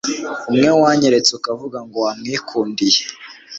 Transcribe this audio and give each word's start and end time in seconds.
umwe 0.49 0.69
wanyeretse 0.83 1.31
ukavuga 1.39 1.77
ngo 1.87 1.97
wamwikundiye! 2.05 3.01